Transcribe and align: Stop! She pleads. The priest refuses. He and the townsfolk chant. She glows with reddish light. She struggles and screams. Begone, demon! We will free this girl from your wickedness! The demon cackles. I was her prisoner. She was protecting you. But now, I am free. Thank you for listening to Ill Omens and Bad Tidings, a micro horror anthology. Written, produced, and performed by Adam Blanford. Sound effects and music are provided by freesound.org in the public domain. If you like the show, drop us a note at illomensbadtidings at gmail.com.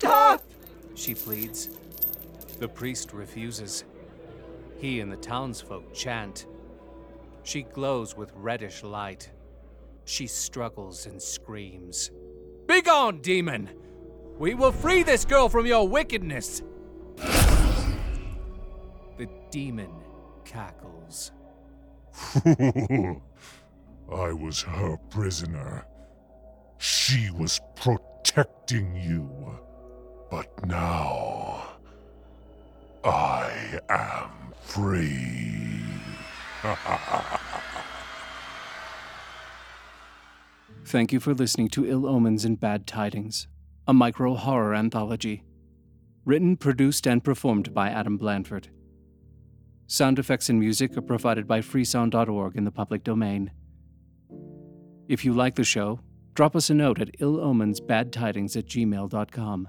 Stop! 0.00 0.42
She 0.94 1.14
pleads. 1.14 1.68
The 2.58 2.66
priest 2.68 3.12
refuses. 3.12 3.84
He 4.78 5.00
and 5.00 5.12
the 5.12 5.16
townsfolk 5.18 5.92
chant. 5.92 6.46
She 7.42 7.64
glows 7.64 8.16
with 8.16 8.32
reddish 8.34 8.82
light. 8.82 9.30
She 10.06 10.26
struggles 10.26 11.04
and 11.04 11.20
screams. 11.20 12.10
Begone, 12.66 13.20
demon! 13.20 13.68
We 14.38 14.54
will 14.54 14.72
free 14.72 15.02
this 15.02 15.26
girl 15.26 15.50
from 15.50 15.66
your 15.66 15.86
wickedness! 15.86 16.62
The 19.18 19.28
demon 19.50 19.92
cackles. 20.46 21.30
I 22.46 24.32
was 24.32 24.62
her 24.62 24.96
prisoner. 25.10 25.84
She 26.78 27.30
was 27.32 27.60
protecting 27.76 28.96
you. 28.96 29.28
But 30.30 30.64
now, 30.64 31.64
I 33.02 33.80
am 33.88 34.30
free. 34.62 35.82
Thank 40.84 41.12
you 41.12 41.18
for 41.18 41.34
listening 41.34 41.68
to 41.70 41.84
Ill 41.84 42.06
Omens 42.06 42.44
and 42.44 42.60
Bad 42.60 42.86
Tidings, 42.86 43.48
a 43.88 43.92
micro 43.92 44.34
horror 44.34 44.74
anthology. 44.74 45.42
Written, 46.24 46.56
produced, 46.56 47.06
and 47.08 47.24
performed 47.24 47.74
by 47.74 47.88
Adam 47.88 48.16
Blanford. 48.16 48.68
Sound 49.88 50.20
effects 50.20 50.48
and 50.48 50.60
music 50.60 50.96
are 50.96 51.02
provided 51.02 51.48
by 51.48 51.60
freesound.org 51.60 52.56
in 52.56 52.64
the 52.64 52.70
public 52.70 53.02
domain. 53.02 53.50
If 55.08 55.24
you 55.24 55.32
like 55.32 55.56
the 55.56 55.64
show, 55.64 55.98
drop 56.34 56.54
us 56.54 56.70
a 56.70 56.74
note 56.74 57.00
at 57.00 57.18
illomensbadtidings 57.18 58.56
at 58.56 58.66
gmail.com. 58.66 59.68